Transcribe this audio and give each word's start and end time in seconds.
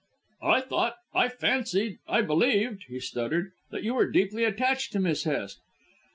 "I 0.41 0.61
thought 0.61 0.95
I 1.13 1.27
fancied 1.29 1.99
I 2.07 2.23
believed," 2.23 2.85
he 2.87 2.99
stuttered, 2.99 3.51
"that 3.69 3.83
you 3.83 3.93
were 3.93 4.09
deeply 4.09 4.45
attached 4.45 4.93
to 4.93 4.99
Miss 4.99 5.25
Hest." 5.25 5.59